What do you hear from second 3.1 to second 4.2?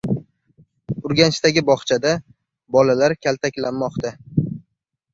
kaltaklanmoqda